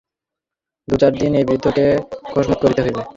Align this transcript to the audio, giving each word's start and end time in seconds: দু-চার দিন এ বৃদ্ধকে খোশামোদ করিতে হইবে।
দু-চার 0.87 1.11
দিন 1.15 1.33
এ 1.35 1.47
বৃদ্ধকে 1.47 1.85
খোশামোদ 2.25 2.57
করিতে 2.61 2.81
হইবে। 2.85 3.01